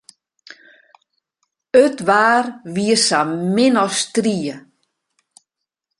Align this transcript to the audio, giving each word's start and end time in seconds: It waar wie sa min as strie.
It 1.85 1.97
waar 2.07 2.45
wie 2.73 2.95
sa 3.05 3.21
min 3.53 3.75
as 3.83 3.95
strie. 4.03 4.55